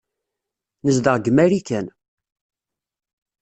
[0.85, 1.87] Nezdeɣ deg Marikan.